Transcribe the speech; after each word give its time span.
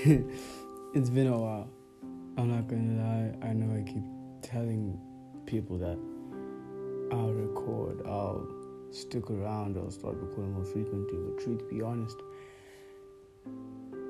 it's 0.94 1.10
been 1.10 1.26
a 1.26 1.38
while. 1.38 1.68
I'm 2.38 2.50
not 2.50 2.68
gonna 2.68 3.02
lie. 3.02 3.46
I 3.46 3.52
know 3.52 3.76
I 3.76 3.82
keep 3.82 4.02
telling 4.40 4.98
people 5.44 5.76
that 5.76 5.98
I'll 7.14 7.34
record, 7.34 8.00
I'll 8.06 8.48
stick 8.92 9.30
around, 9.30 9.76
I'll 9.76 9.90
start 9.90 10.14
recording 10.16 10.54
more 10.54 10.64
frequently. 10.64 11.18
But 11.18 11.44
truth 11.44 11.68
be 11.68 11.82
honest, 11.82 12.16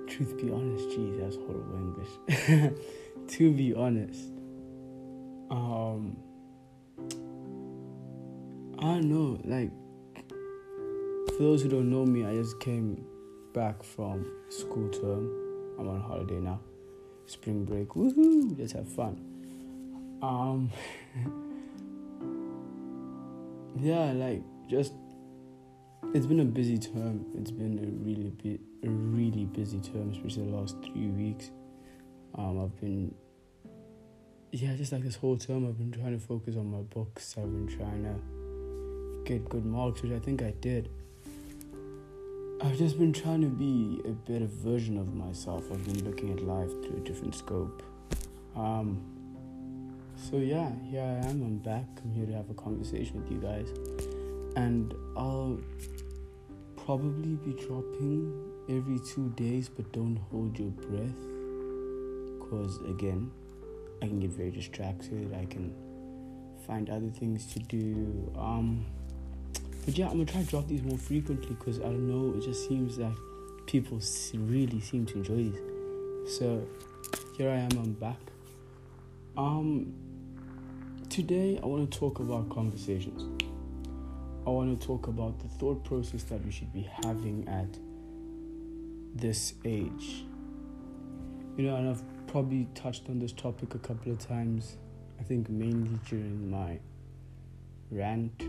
truth 0.06 0.36
be 0.40 0.52
honest, 0.52 0.90
geez, 0.90 1.18
that's 1.18 1.34
horrible 1.34 1.74
English. 1.74 2.72
to 3.28 3.52
be 3.52 3.74
honest, 3.74 4.30
um, 5.50 6.16
I 8.78 8.82
don't 8.82 9.10
know. 9.10 9.40
Like, 9.44 9.72
for 11.34 11.42
those 11.42 11.62
who 11.62 11.68
don't 11.68 11.90
know 11.90 12.06
me, 12.06 12.24
I 12.24 12.36
just 12.36 12.60
came 12.60 13.04
back 13.52 13.82
from 13.82 14.30
school 14.50 14.88
term. 14.90 15.49
I'm 15.80 15.88
on 15.88 16.00
holiday 16.02 16.38
now. 16.38 16.60
Spring 17.26 17.64
break. 17.64 17.88
Woohoo! 17.88 18.56
Let's 18.58 18.72
have 18.72 18.86
fun. 18.86 19.18
Um 20.22 20.70
Yeah, 23.80 24.12
like 24.12 24.42
just 24.68 24.92
it's 26.12 26.26
been 26.26 26.40
a 26.40 26.44
busy 26.44 26.76
term. 26.76 27.24
It's 27.38 27.50
been 27.50 27.78
a 27.78 27.86
really 28.04 28.30
bit 28.42 28.60
a 28.84 28.88
really 28.88 29.46
busy 29.46 29.80
term, 29.80 30.10
especially 30.10 30.50
the 30.50 30.56
last 30.56 30.76
three 30.84 31.08
weeks. 31.08 31.50
Um 32.36 32.62
I've 32.62 32.78
been 32.80 33.14
yeah, 34.52 34.74
just 34.74 34.92
like 34.92 35.02
this 35.02 35.16
whole 35.16 35.38
term 35.38 35.66
I've 35.66 35.78
been 35.78 35.92
trying 35.92 36.18
to 36.18 36.24
focus 36.24 36.56
on 36.56 36.70
my 36.70 36.82
books. 36.82 37.36
I've 37.38 37.44
been 37.44 37.68
trying 37.68 38.04
to 38.04 39.24
get 39.24 39.48
good 39.48 39.64
marks, 39.64 40.02
which 40.02 40.12
I 40.12 40.18
think 40.18 40.42
I 40.42 40.50
did. 40.60 40.90
I've 42.62 42.76
just 42.76 42.98
been 42.98 43.14
trying 43.14 43.40
to 43.40 43.48
be 43.48 44.02
a 44.04 44.10
better 44.10 44.44
version 44.44 44.98
of 44.98 45.14
myself. 45.14 45.72
I've 45.72 45.82
been 45.86 46.04
looking 46.04 46.30
at 46.30 46.44
life 46.44 46.70
through 46.82 46.98
a 46.98 47.00
different 47.00 47.34
scope. 47.34 47.82
Um, 48.54 49.02
so 50.14 50.36
yeah, 50.36 50.70
here 50.90 51.00
I 51.00 51.26
am. 51.26 51.42
I'm 51.42 51.56
back. 51.56 51.86
I'm 52.04 52.12
here 52.12 52.26
to 52.26 52.34
have 52.34 52.50
a 52.50 52.54
conversation 52.54 53.22
with 53.22 53.32
you 53.32 53.38
guys, 53.38 53.68
and 54.56 54.92
I'll 55.16 55.58
probably 56.84 57.36
be 57.36 57.52
dropping 57.64 58.52
every 58.68 59.00
two 59.08 59.30
days. 59.36 59.70
But 59.70 59.90
don't 59.92 60.18
hold 60.30 60.58
your 60.58 60.68
breath, 60.68 61.16
cause 62.50 62.78
again, 62.90 63.30
I 64.02 64.06
can 64.06 64.20
get 64.20 64.32
very 64.32 64.50
distracted. 64.50 65.32
I 65.32 65.46
can 65.46 65.74
find 66.66 66.90
other 66.90 67.08
things 67.08 67.46
to 67.54 67.58
do. 67.58 68.30
Um, 68.36 68.84
but 69.84 69.96
yeah, 69.96 70.06
I'm 70.06 70.12
gonna 70.12 70.24
try 70.26 70.42
to 70.42 70.46
drop 70.46 70.68
these 70.68 70.82
more 70.82 70.98
frequently 70.98 71.54
because 71.54 71.78
I 71.80 71.84
don't 71.84 72.08
know, 72.08 72.36
it 72.36 72.44
just 72.44 72.68
seems 72.68 72.98
like 72.98 73.16
people 73.66 74.00
really 74.34 74.80
seem 74.80 75.06
to 75.06 75.14
enjoy 75.14 75.36
these. 75.36 76.38
So 76.38 76.66
here 77.36 77.50
I 77.50 77.56
am, 77.56 77.70
I'm 77.72 77.92
back. 77.92 78.18
Um, 79.36 79.94
today 81.08 81.58
I 81.62 81.66
want 81.66 81.90
to 81.90 81.98
talk 81.98 82.20
about 82.20 82.48
conversations. 82.50 83.22
I 84.46 84.50
want 84.50 84.78
to 84.78 84.86
talk 84.86 85.06
about 85.06 85.38
the 85.38 85.48
thought 85.48 85.84
process 85.84 86.22
that 86.24 86.44
we 86.44 86.50
should 86.50 86.72
be 86.72 86.88
having 87.04 87.46
at 87.48 87.78
this 89.14 89.54
age. 89.64 90.24
You 91.56 91.64
know, 91.64 91.76
and 91.76 91.90
I've 91.90 92.02
probably 92.26 92.68
touched 92.74 93.08
on 93.08 93.18
this 93.18 93.32
topic 93.32 93.74
a 93.74 93.78
couple 93.78 94.12
of 94.12 94.18
times. 94.18 94.76
I 95.18 95.22
think 95.22 95.48
mainly 95.48 95.98
during 96.08 96.50
my 96.50 96.78
rant 97.90 98.42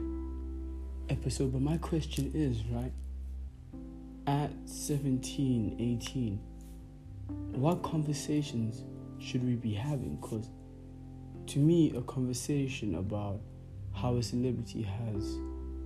episode. 1.11 1.51
But 1.51 1.61
my 1.61 1.77
question 1.77 2.31
is, 2.33 2.63
right, 2.71 2.91
at 4.25 4.51
17, 4.65 5.75
18, 5.79 6.39
what 7.59 7.83
conversations 7.83 8.83
should 9.19 9.45
we 9.45 9.55
be 9.55 9.73
having? 9.73 10.17
Because 10.21 10.49
to 11.47 11.59
me, 11.59 11.93
a 11.95 12.01
conversation 12.01 12.95
about 12.95 13.41
how 13.93 14.15
a 14.15 14.23
celebrity 14.23 14.83
has 14.83 15.37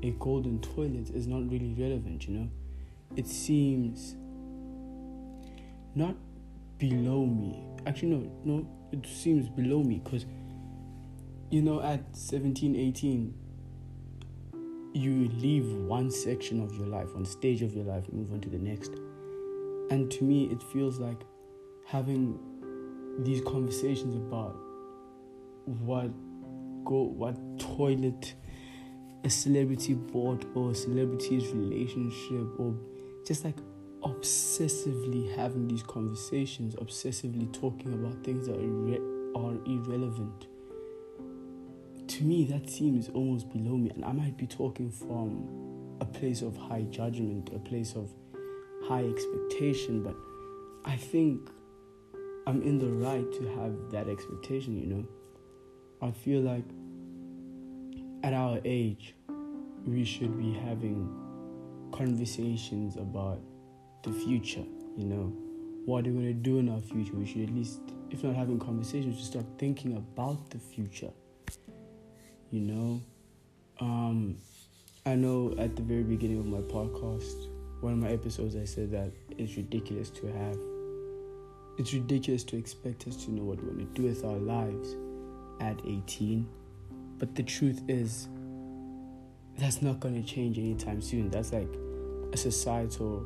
a 0.03 0.11
golden 0.19 0.59
toilet 0.61 1.09
is 1.09 1.25
not 1.27 1.49
really 1.49 1.73
relevant, 1.77 2.27
you 2.27 2.37
know? 2.37 2.49
It 3.15 3.27
seems 3.27 4.15
not 5.95 6.15
below 6.77 7.25
me. 7.25 7.63
Actually, 7.87 8.09
no, 8.09 8.31
no, 8.43 8.67
it 8.91 9.07
seems 9.07 9.49
below 9.49 9.81
me 9.81 10.01
because, 10.03 10.25
you 11.49 11.61
know, 11.61 11.81
at 11.81 12.15
17, 12.15 12.75
18, 12.75 13.33
you 14.95 15.29
leave 15.39 15.71
one 15.73 16.09
section 16.09 16.61
of 16.61 16.73
your 16.75 16.87
life, 16.87 17.13
one 17.13 17.25
stage 17.25 17.61
of 17.61 17.73
your 17.73 17.83
life, 17.83 18.05
move 18.13 18.31
on 18.31 18.39
to 18.41 18.49
the 18.49 18.57
next. 18.57 18.93
And 19.91 20.09
to 20.11 20.23
me, 20.23 20.45
it 20.45 20.63
feels 20.63 20.99
like 20.99 21.21
having 21.85 22.39
these 23.19 23.41
conversations 23.41 24.15
about 24.15 24.55
what 25.65 26.11
go, 26.85 27.01
what 27.01 27.35
toilet 27.59 28.35
a 29.23 29.29
celebrity 29.29 29.95
bought, 29.95 30.45
or 30.55 30.71
a 30.71 30.75
celebrity's 30.75 31.47
relationship, 31.49 32.47
or 32.59 32.75
just 33.25 33.43
like 33.43 33.57
obsessively 34.03 35.35
having 35.35 35.67
these 35.67 35.83
conversations, 35.83 36.75
obsessively 36.75 37.51
talking 37.51 37.93
about 37.93 38.23
things 38.23 38.47
that 38.47 38.55
are, 38.55 38.59
irre- 38.59 39.35
are 39.35 39.57
irrelevant 39.65 40.47
to 42.15 42.23
me, 42.23 42.45
that 42.45 42.69
seems 42.69 43.09
almost 43.09 43.51
below 43.51 43.75
me, 43.75 43.89
and 43.89 44.05
I 44.05 44.13
might 44.13 44.37
be 44.37 44.47
talking 44.47 44.89
from 44.89 45.97
a 45.99 46.05
place 46.05 46.41
of 46.41 46.55
high 46.55 46.83
judgment, 46.83 47.49
a 47.53 47.59
place 47.59 47.93
of 47.93 48.09
high 48.87 49.03
expectation, 49.03 50.01
but 50.01 50.15
I 50.85 50.95
think 50.95 51.49
I'm 52.47 52.61
in 52.61 52.79
the 52.79 52.87
right 52.87 53.29
to 53.33 53.47
have 53.57 53.91
that 53.91 54.07
expectation, 54.07 54.79
you 54.79 54.85
know. 54.85 55.05
I 56.01 56.11
feel 56.11 56.39
like 56.39 56.63
at 58.23 58.31
our 58.31 58.61
age, 58.63 59.13
we 59.85 60.05
should 60.05 60.37
be 60.37 60.53
having 60.53 61.13
conversations 61.91 62.95
about 62.95 63.41
the 64.03 64.13
future, 64.13 64.63
you 64.95 65.05
know. 65.05 65.33
What 65.83 66.07
are 66.07 66.11
we 66.11 66.13
going 66.13 66.27
to 66.27 66.33
do 66.33 66.59
in 66.59 66.69
our 66.69 66.79
future? 66.79 67.13
We 67.13 67.25
should 67.25 67.41
at 67.41 67.53
least, 67.53 67.81
if 68.09 68.23
not 68.23 68.35
having 68.35 68.57
conversations, 68.57 69.17
just 69.17 69.31
start 69.31 69.45
thinking 69.57 69.97
about 69.97 70.49
the 70.49 70.59
future 70.59 71.11
you 72.51 72.61
know? 72.61 73.01
Um, 73.79 74.37
i 75.05 75.13
know 75.13 75.53
at 75.59 75.75
the 75.75 75.81
very 75.81 76.03
beginning 76.03 76.39
of 76.39 76.45
my 76.45 76.61
podcast 76.61 77.49
one 77.81 77.93
of 77.93 77.99
my 77.99 78.07
episodes 78.07 78.55
i 78.55 78.63
said 78.63 78.89
that 78.91 79.11
it's 79.37 79.57
ridiculous 79.57 80.09
to 80.09 80.27
have 80.27 80.57
it's 81.77 81.93
ridiculous 81.93 82.43
to 82.45 82.57
expect 82.57 83.05
us 83.05 83.17
to 83.25 83.31
know 83.31 83.43
what 83.43 83.61
we 83.61 83.67
want 83.67 83.79
to 83.79 84.01
do 84.01 84.07
with 84.07 84.23
our 84.23 84.37
lives 84.37 84.95
at 85.59 85.77
18 85.85 86.47
but 87.17 87.35
the 87.35 87.43
truth 87.43 87.81
is 87.89 88.29
that's 89.57 89.81
not 89.81 89.99
going 89.99 90.21
to 90.21 90.27
change 90.27 90.57
anytime 90.57 91.01
soon. 91.01 91.29
That's 91.29 91.53
like 91.53 91.73
a 92.33 92.37
societal 92.37 93.25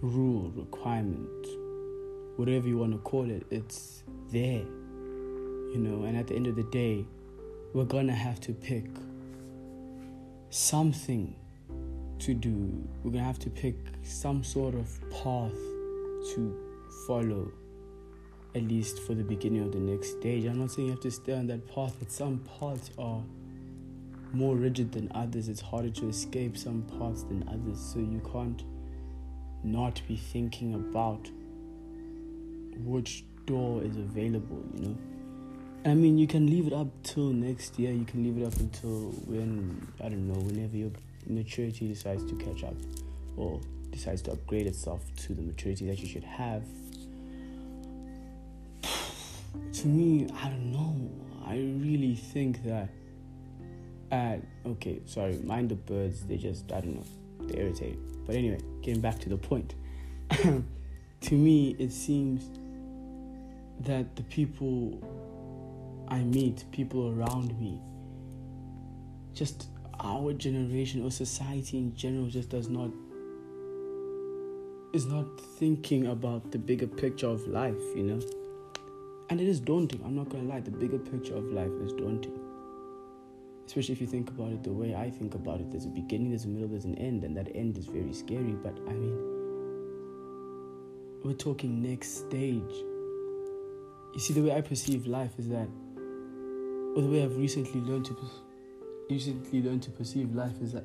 rule 0.00 0.52
requirement 0.54 1.28
whatever 2.36 2.68
you 2.68 2.78
want 2.78 2.92
to 2.92 2.98
call 2.98 3.28
it 3.28 3.44
it's 3.50 4.04
there 4.30 4.62
you 4.62 5.76
know? 5.76 6.04
And 6.04 6.16
at 6.16 6.28
the 6.28 6.36
end 6.36 6.46
of 6.46 6.54
the 6.54 6.62
day 6.62 7.04
we're 7.74 7.84
gonna 7.84 8.14
have 8.14 8.40
to 8.40 8.52
pick 8.52 8.86
something 10.50 11.34
to 12.18 12.34
do. 12.34 12.88
We're 13.02 13.12
gonna 13.12 13.24
have 13.24 13.38
to 13.40 13.50
pick 13.50 13.76
some 14.02 14.42
sort 14.42 14.74
of 14.74 14.88
path 15.10 15.52
to 16.34 16.56
follow, 17.06 17.52
at 18.54 18.62
least 18.62 19.00
for 19.00 19.14
the 19.14 19.22
beginning 19.22 19.62
of 19.62 19.72
the 19.72 19.78
next 19.78 20.18
stage. 20.18 20.44
I'm 20.44 20.58
not 20.58 20.70
saying 20.70 20.88
you 20.88 20.92
have 20.92 21.02
to 21.02 21.10
stay 21.10 21.34
on 21.34 21.46
that 21.48 21.66
path, 21.72 21.96
but 21.98 22.10
some 22.10 22.42
paths 22.58 22.90
are 22.98 23.22
more 24.32 24.56
rigid 24.56 24.92
than 24.92 25.10
others. 25.14 25.48
It's 25.48 25.60
harder 25.60 25.90
to 25.90 26.08
escape 26.08 26.56
some 26.56 26.82
paths 26.98 27.22
than 27.24 27.46
others, 27.48 27.78
so 27.78 27.98
you 27.98 28.20
can't 28.32 28.62
not 29.62 30.00
be 30.08 30.16
thinking 30.16 30.74
about 30.74 31.30
which 32.84 33.24
door 33.46 33.82
is 33.82 33.96
available, 33.96 34.62
you 34.74 34.88
know. 34.88 34.96
I 35.84 35.94
mean, 35.94 36.18
you 36.18 36.26
can 36.26 36.46
leave 36.46 36.66
it 36.66 36.72
up 36.72 36.88
till 37.02 37.30
next 37.30 37.78
year. 37.78 37.92
You 37.92 38.04
can 38.04 38.24
leave 38.24 38.42
it 38.42 38.46
up 38.46 38.56
until 38.58 39.10
when 39.26 39.86
I 40.00 40.08
don't 40.08 40.26
know, 40.26 40.40
whenever 40.40 40.76
your 40.76 40.90
maturity 41.26 41.88
decides 41.88 42.24
to 42.24 42.34
catch 42.36 42.64
up, 42.64 42.74
or 43.36 43.60
decides 43.90 44.22
to 44.22 44.32
upgrade 44.32 44.66
itself 44.66 45.02
to 45.16 45.34
the 45.34 45.42
maturity 45.42 45.86
that 45.86 45.98
you 45.98 46.06
should 46.06 46.24
have. 46.24 46.64
to 49.72 49.86
me, 49.86 50.28
I 50.42 50.48
don't 50.48 50.72
know. 50.72 51.10
I 51.46 51.56
really 51.56 52.14
think 52.14 52.64
that. 52.64 52.88
At 54.10 54.40
okay, 54.64 55.02
sorry, 55.04 55.36
mind 55.44 55.68
the 55.68 55.74
birds. 55.74 56.22
They 56.24 56.38
just 56.38 56.72
I 56.72 56.80
don't 56.80 56.96
know. 56.96 57.46
They 57.46 57.60
irritate. 57.60 57.98
But 58.26 58.36
anyway, 58.36 58.58
getting 58.80 59.02
back 59.02 59.18
to 59.20 59.28
the 59.28 59.36
point. 59.36 59.74
to 60.30 61.34
me, 61.34 61.76
it 61.78 61.92
seems 61.92 62.48
that 63.80 64.16
the 64.16 64.22
people 64.24 64.98
I 66.08 66.20
meet, 66.20 66.64
people 66.72 67.10
around 67.10 67.58
me, 67.60 67.80
just 69.34 69.68
our 70.00 70.32
generation 70.32 71.04
or 71.04 71.10
society 71.10 71.78
in 71.78 71.94
general 71.94 72.28
just 72.28 72.48
does 72.48 72.68
not 72.68 72.90
is 74.94 75.04
not 75.04 75.26
thinking 75.58 76.06
about 76.06 76.50
the 76.50 76.58
bigger 76.58 76.86
picture 76.86 77.26
of 77.26 77.46
life, 77.46 77.82
you 77.94 78.02
know? 78.02 78.20
And 79.28 79.38
it 79.38 79.46
is 79.46 79.60
daunting, 79.60 80.00
I'm 80.02 80.16
not 80.16 80.30
gonna 80.30 80.44
lie, 80.44 80.60
the 80.60 80.70
bigger 80.70 80.98
picture 80.98 81.34
of 81.34 81.44
life 81.52 81.70
is 81.82 81.92
daunting. 81.92 82.38
Especially 83.66 83.92
if 83.92 84.00
you 84.00 84.06
think 84.06 84.30
about 84.30 84.50
it 84.50 84.64
the 84.64 84.72
way 84.72 84.94
I 84.94 85.10
think 85.10 85.34
about 85.34 85.60
it. 85.60 85.70
There's 85.70 85.84
a 85.84 85.90
beginning, 85.90 86.30
there's 86.30 86.46
a 86.46 86.48
middle, 86.48 86.68
there's 86.68 86.86
an 86.86 86.96
end, 86.96 87.22
and 87.22 87.36
that 87.36 87.54
end 87.54 87.76
is 87.76 87.84
very 87.84 88.14
scary. 88.14 88.56
But 88.62 88.78
I 88.88 88.94
mean, 88.94 89.14
we're 91.22 91.34
talking 91.34 91.82
next 91.82 92.26
stage. 92.26 92.72
You 94.14 94.20
see, 94.20 94.32
the 94.32 94.40
way 94.40 94.52
I 94.56 94.62
perceive 94.62 95.06
life 95.06 95.32
is 95.38 95.50
that, 95.50 95.68
or 96.98 97.02
the 97.02 97.08
way 97.08 97.22
I've 97.22 97.36
recently 97.36 97.80
learned 97.80 98.06
to 98.06 98.16
recently 99.08 99.62
learned 99.62 99.84
to 99.84 99.90
perceive 99.92 100.34
life 100.34 100.60
is 100.60 100.72
that 100.72 100.84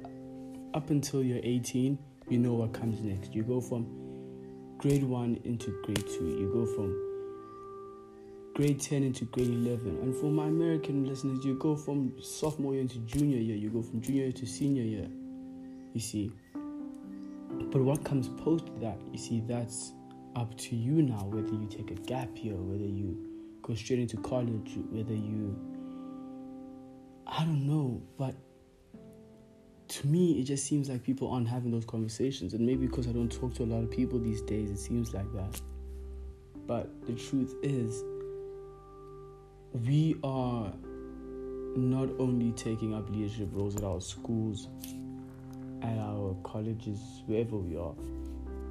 up 0.76 0.92
until 0.92 1.24
you're 1.24 1.40
18, 1.42 1.98
you 2.30 2.38
know 2.38 2.54
what 2.54 2.72
comes 2.72 3.02
next. 3.02 3.34
You 3.34 3.42
go 3.42 3.60
from 3.60 3.88
grade 4.78 5.04
1 5.04 5.40
into 5.44 5.72
grade 5.84 6.06
2. 6.08 6.24
You 6.24 6.52
go 6.54 6.68
from 6.68 6.96
grade 8.54 8.80
10 8.80 9.04
into 9.04 9.26
grade 9.26 9.50
11. 9.50 9.88
And 10.04 10.16
for 10.16 10.28
my 10.28 10.46
American 10.46 11.04
listeners, 11.08 11.44
you 11.44 11.56
go 11.56 11.76
from 11.76 12.14
sophomore 12.22 12.74
year 12.74 12.84
into 12.84 13.00
junior 13.00 13.40
year. 13.40 13.56
You 13.56 13.72
go 13.72 13.82
from 13.82 14.00
junior 14.00 14.26
year 14.26 14.32
to 14.34 14.46
senior 14.46 14.84
year. 14.84 15.08
You 15.94 16.00
see. 16.00 16.32
But 17.72 17.82
what 17.82 18.04
comes 18.04 18.30
post 18.44 18.66
that, 18.82 19.00
you 19.12 19.18
see, 19.18 19.42
that's 19.48 19.94
up 20.36 20.56
to 20.60 20.76
you 20.76 21.02
now 21.02 21.26
whether 21.26 21.54
you 21.54 21.68
take 21.68 21.90
a 21.90 21.96
gap 21.96 22.30
year, 22.36 22.56
whether 22.56 22.86
you 22.86 23.18
go 23.64 23.74
straight 23.74 24.00
into 24.00 24.18
college, 24.18 24.78
whether 24.92 25.16
you. 25.16 25.73
I 27.36 27.46
don't 27.46 27.66
know, 27.66 28.00
but 28.16 28.36
to 29.88 30.08
me, 30.08 30.40
it 30.40 30.44
just 30.44 30.66
seems 30.66 30.88
like 30.88 31.04
people 31.04 31.32
aren't 31.32 31.48
having 31.48 31.72
those 31.72 31.86
conversations. 31.86 32.54
And 32.54 32.64
maybe 32.64 32.86
because 32.86 33.08
I 33.08 33.12
don't 33.12 33.32
talk 33.32 33.56
to 33.56 33.64
a 33.64 33.66
lot 33.66 33.84
of 33.84 33.90
people 33.90 34.20
these 34.20 34.42
days, 34.42 34.70
it 34.70 34.78
seems 34.78 35.16
like 35.16 35.32
that. 35.34 35.60
But 36.68 36.90
the 37.08 37.14
truth 37.14 37.56
is, 37.64 38.04
we 39.86 40.16
are 40.24 40.72
not 41.76 42.10
only 42.20 42.52
taking 42.52 42.94
up 42.94 43.10
leadership 43.10 43.50
roles 43.52 43.76
at 43.76 43.84
our 43.84 44.00
schools, 44.00 44.68
at 45.82 45.98
our 45.98 46.36
colleges, 46.44 47.00
wherever 47.26 47.58
we 47.58 47.76
are 47.76 47.96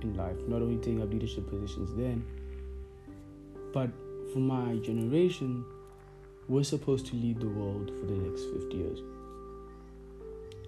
in 0.03 0.15
life, 0.15 0.37
not 0.47 0.63
only 0.63 0.77
taking 0.77 1.03
up 1.03 1.13
leadership 1.13 1.49
positions 1.49 1.91
then, 1.97 2.25
but 3.73 3.91
for 4.33 4.39
my 4.39 4.77
generation, 4.77 5.65
we're 6.49 6.65
supposed 6.65 7.07
to 7.07 7.17
lead 7.17 7.41
the 7.41 7.49
world 7.49 7.91
for 7.99 8.07
the 8.07 8.15
next 8.15 8.45
50 8.45 8.77
years. 8.77 8.99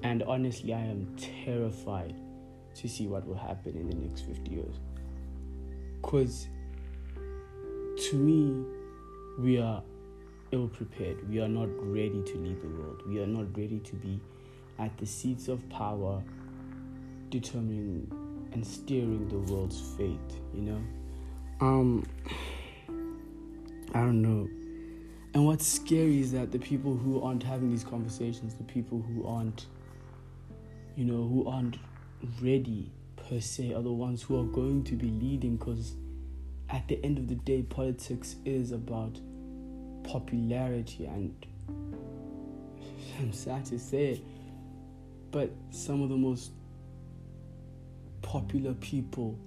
And 0.02 0.22
honestly, 0.24 0.72
I 0.74 0.80
am 0.80 1.16
terrified 1.16 2.14
to 2.76 2.88
see 2.88 3.06
what 3.06 3.26
will 3.26 3.36
happen 3.36 3.76
in 3.76 3.88
the 3.88 3.96
next 3.96 4.22
50 4.22 4.50
years. 4.50 4.74
Because 6.02 6.46
to 8.10 8.16
me, 8.16 8.64
we 9.38 9.58
are 9.58 9.82
ill 10.52 10.68
prepared. 10.68 11.28
We 11.28 11.40
are 11.40 11.48
not 11.48 11.68
ready 11.80 12.22
to 12.22 12.36
lead 12.36 12.60
the 12.60 12.68
world. 12.68 13.02
We 13.06 13.20
are 13.20 13.26
not 13.26 13.56
ready 13.56 13.80
to 13.80 13.96
be 13.96 14.20
at 14.78 14.96
the 14.98 15.06
seats 15.06 15.48
of 15.48 15.66
power, 15.70 16.22
determining 17.30 18.10
and 18.52 18.66
steering 18.66 19.28
the 19.28 19.52
world's 19.52 19.80
fate, 19.96 20.18
you 20.52 20.62
know? 20.62 20.80
Um, 21.60 22.06
I 23.94 24.00
don't 24.00 24.22
know. 24.22 24.48
And 25.34 25.44
what's 25.44 25.66
scary 25.66 26.20
is 26.20 26.32
that 26.32 26.52
the 26.52 26.58
people 26.58 26.96
who 26.96 27.20
aren't 27.20 27.42
having 27.42 27.70
these 27.70 27.84
conversations, 27.84 28.54
the 28.54 28.64
people 28.64 29.02
who 29.02 29.26
aren't 29.26 29.66
you 30.96 31.04
know, 31.04 31.28
who 31.28 31.46
aren't 31.48 31.76
ready 32.40 32.90
per 33.16 33.40
se 33.40 33.72
are 33.72 33.82
the 33.82 33.92
ones 33.92 34.22
who 34.22 34.40
are 34.40 34.44
going 34.44 34.84
to 34.84 34.94
be 34.94 35.08
leading 35.08 35.56
because 35.56 35.94
at 36.70 36.86
the 36.88 37.04
end 37.04 37.18
of 37.18 37.28
the 37.28 37.34
day, 37.34 37.62
politics 37.62 38.36
is 38.44 38.72
about 38.72 39.18
popularity 40.04 41.06
and 41.06 41.34
I'm 43.18 43.32
sad 43.32 43.64
to 43.66 43.78
say 43.78 44.12
it, 44.12 44.20
but 45.30 45.50
some 45.70 46.02
of 46.02 46.08
the 46.08 46.16
most 46.16 46.52
popular 48.22 48.74
people 48.74 49.38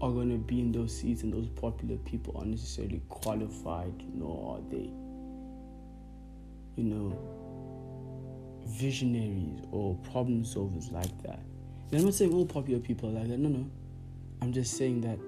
are 0.00 0.10
going 0.10 0.30
to 0.30 0.38
be 0.38 0.60
in 0.60 0.70
those 0.70 0.96
seats, 0.96 1.22
and 1.22 1.32
those 1.32 1.48
popular 1.48 1.96
people 1.98 2.34
aren't 2.36 2.50
necessarily 2.50 3.00
qualified, 3.08 3.94
nor 4.14 4.56
are 4.56 4.70
they, 4.70 4.90
you 6.78 6.84
know, 6.84 7.12
visionaries 8.64 9.60
or 9.72 9.96
problem 9.96 10.44
solvers 10.44 10.92
like 10.92 11.22
that. 11.24 11.40
And 11.90 11.98
I'm 11.98 12.04
not 12.04 12.14
saying 12.14 12.32
all 12.32 12.46
popular 12.46 12.78
people 12.78 13.08
are 13.08 13.12
like 13.18 13.28
that. 13.28 13.38
No, 13.38 13.48
no. 13.48 13.68
I'm 14.40 14.52
just 14.52 14.76
saying 14.76 15.00
that 15.00 15.18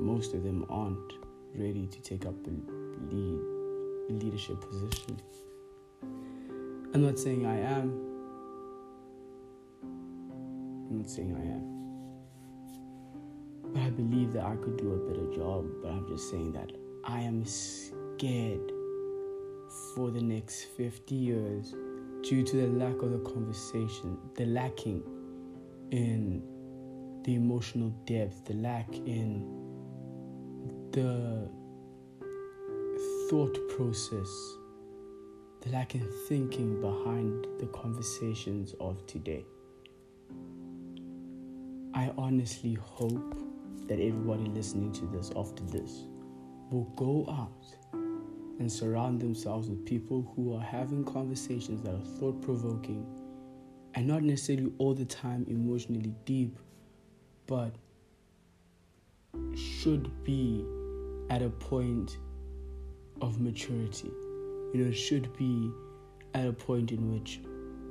most 0.00 0.34
of 0.34 0.44
them 0.44 0.64
aren't 0.70 1.14
ready 1.56 1.88
to 1.88 2.00
take 2.00 2.26
up 2.26 2.34
a 2.46 2.50
lead 3.12 3.40
leadership 4.22 4.60
position. 4.60 5.20
I'm 6.94 7.02
not 7.02 7.18
saying 7.18 7.44
I 7.44 7.58
am. 7.58 7.90
I'm 10.88 10.98
not 10.98 11.10
saying 11.10 11.34
I 11.34 11.42
am. 11.54 11.64
But 13.72 13.82
I 13.82 13.90
believe 13.90 14.32
that 14.34 14.44
I 14.44 14.54
could 14.54 14.76
do 14.76 14.92
a 14.92 14.98
better 15.10 15.26
job. 15.34 15.66
But 15.82 15.90
I'm 15.90 16.06
just 16.06 16.30
saying 16.30 16.52
that 16.52 16.70
I 17.04 17.20
am 17.22 17.44
scared 17.44 18.70
for 19.94 20.10
the 20.10 20.20
next 20.20 20.64
50 20.76 21.14
years 21.14 21.74
due 22.22 22.42
to 22.42 22.56
the 22.56 22.66
lack 22.66 23.02
of 23.02 23.12
the 23.12 23.18
conversation, 23.18 24.18
the 24.34 24.46
lacking 24.46 25.02
in 25.90 26.42
the 27.24 27.34
emotional 27.34 27.90
depth, 28.06 28.44
the 28.44 28.54
lack 28.54 28.88
in 28.94 29.46
the 30.92 31.48
thought 33.28 33.58
process, 33.76 34.28
the 35.62 35.70
lack 35.70 35.94
in 35.94 36.08
thinking 36.28 36.80
behind 36.80 37.46
the 37.58 37.66
conversations 37.66 38.74
of 38.80 39.06
today. 39.06 39.44
I 41.94 42.12
honestly 42.18 42.74
hope 42.74 43.34
that 43.88 44.00
everybody 44.00 44.48
listening 44.48 44.92
to 44.92 45.06
this 45.06 45.30
after 45.36 45.62
this 45.64 46.06
will 46.70 46.92
go 46.96 47.26
out 47.30 47.76
and 48.58 48.70
surround 48.70 49.20
themselves 49.20 49.68
with 49.68 49.84
people 49.84 50.32
who 50.34 50.56
are 50.56 50.62
having 50.62 51.04
conversations 51.04 51.82
that 51.82 51.94
are 51.94 52.18
thought 52.18 52.40
provoking 52.42 53.06
and 53.94 54.06
not 54.06 54.22
necessarily 54.22 54.72
all 54.78 54.94
the 54.94 55.04
time 55.04 55.44
emotionally 55.48 56.14
deep, 56.24 56.58
but 57.46 57.74
should 59.54 60.10
be 60.24 60.64
at 61.30 61.42
a 61.42 61.48
point 61.48 62.18
of 63.22 63.40
maturity. 63.40 64.10
You 64.74 64.84
know, 64.84 64.92
should 64.92 65.34
be 65.36 65.70
at 66.34 66.46
a 66.46 66.52
point 66.52 66.92
in 66.92 67.12
which 67.12 67.40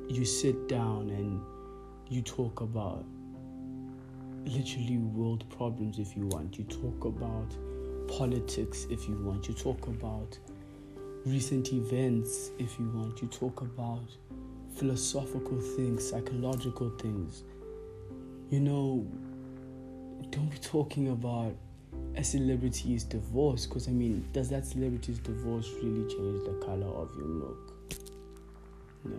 you 0.07 0.25
sit 0.25 0.67
down 0.67 1.09
and 1.09 1.41
you 2.07 2.21
talk 2.21 2.61
about 2.61 3.03
literally 4.45 4.97
world 4.97 5.43
problems 5.49 5.97
if 5.97 6.15
you 6.15 6.27
want. 6.27 6.57
You 6.57 6.65
talk 6.65 7.05
about 7.05 7.55
politics 8.07 8.85
if 8.89 9.07
you 9.07 9.15
want. 9.23 9.47
You 9.47 9.55
talk 9.55 9.87
about 9.87 10.37
recent 11.25 11.73
events, 11.73 12.51
if 12.59 12.79
you 12.79 12.89
want. 12.89 13.21
You 13.21 13.27
talk 13.27 13.61
about 13.61 14.07
philosophical 14.75 15.59
things, 15.59 16.09
psychological 16.09 16.89
things. 16.91 17.43
You 18.49 18.59
know, 18.59 19.07
don't 20.29 20.49
be 20.49 20.57
talking 20.57 21.09
about 21.09 21.55
a 22.15 22.23
celebrity's 22.23 23.03
divorce 23.03 23.65
because 23.65 23.87
I 23.87 23.91
mean, 23.91 24.27
does 24.33 24.49
that 24.49 24.65
celebrity's 24.65 25.19
divorce 25.19 25.69
really 25.81 26.07
change 26.09 26.43
the 26.45 26.61
color 26.65 26.87
of 26.87 27.09
your 27.17 27.27
milk? 27.27 27.73
No. 29.03 29.17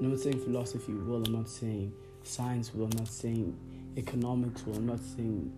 I'm 0.00 0.10
not 0.10 0.18
saying 0.18 0.40
philosophy 0.40 0.92
will, 0.92 1.24
I'm 1.24 1.32
not 1.32 1.48
saying 1.48 1.92
science 2.24 2.74
will, 2.74 2.84
I'm 2.84 2.98
not 2.98 3.08
saying 3.08 3.56
economics 3.96 4.66
will, 4.66 4.76
I'm 4.76 4.86
not 4.86 5.00
saying 5.00 5.52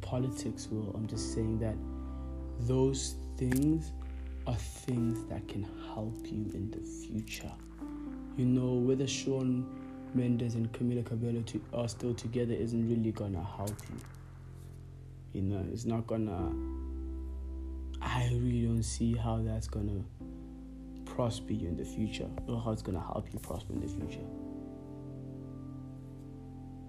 politics 0.00 0.68
will. 0.70 0.92
I'm 0.94 1.06
just 1.06 1.34
saying 1.34 1.58
that 1.60 1.74
those 2.60 3.16
things 3.36 3.92
are 4.46 4.54
things 4.54 5.24
that 5.28 5.46
can 5.48 5.66
help 5.94 6.18
you 6.24 6.50
in 6.54 6.70
the 6.70 6.80
future. 6.80 7.52
You 8.36 8.44
know, 8.44 8.74
whether 8.74 9.06
Shawn 9.06 9.66
Mendes 10.14 10.54
and 10.54 10.70
Camila 10.72 11.04
Cabello 11.04 11.42
to, 11.42 11.60
are 11.72 11.88
still 11.88 12.14
together 12.14 12.52
isn't 12.52 12.88
really 12.88 13.12
gonna 13.12 13.42
help 13.42 13.76
you. 13.90 14.00
You 15.32 15.42
know, 15.42 15.64
it's 15.72 15.84
not 15.84 16.06
gonna. 16.06 16.52
I 18.00 18.28
really 18.32 18.66
don't 18.66 18.82
see 18.82 19.14
how 19.14 19.38
that's 19.38 19.66
gonna 19.66 20.02
prosper 21.04 21.52
you 21.52 21.68
in 21.68 21.76
the 21.76 21.84
future 21.84 22.28
or 22.46 22.60
how 22.60 22.72
it's 22.72 22.82
gonna 22.82 23.00
help 23.00 23.32
you 23.32 23.38
prosper 23.38 23.72
in 23.72 23.80
the 23.80 23.88
future. 23.88 24.24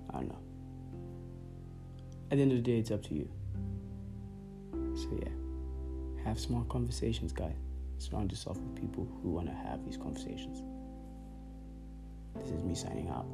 I 0.09 0.19
don't 0.19 0.29
know. 0.29 0.39
At 2.31 2.37
the 2.37 2.41
end 2.41 2.51
of 2.51 2.57
the 2.57 2.63
day, 2.63 2.79
it's 2.79 2.91
up 2.91 3.03
to 3.03 3.13
you. 3.13 3.29
So, 4.95 5.19
yeah. 5.21 5.44
Have 6.25 6.39
smart 6.39 6.67
conversations, 6.69 7.31
guys. 7.31 7.55
Surround 7.99 8.31
yourself 8.31 8.57
with 8.57 8.75
people 8.75 9.07
who 9.21 9.29
want 9.29 9.47
to 9.47 9.53
have 9.53 9.85
these 9.85 9.95
conversations. 9.95 10.63
This 12.41 12.49
is 12.51 12.63
me 12.63 12.73
signing 12.73 13.09
out. 13.09 13.27